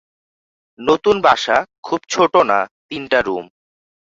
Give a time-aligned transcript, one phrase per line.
[0.79, 1.57] নতুন বাসা
[1.83, 3.45] খুব ছোট না-তিনটা রুম।